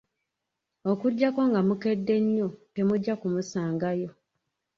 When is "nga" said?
1.49-1.59